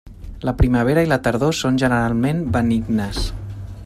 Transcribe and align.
La 0.49 0.53
primavera 0.61 1.03
i 1.07 1.09
la 1.11 1.19
tardor 1.27 1.53
són 1.59 1.77
generalment 1.83 2.43
benignes. 2.57 3.21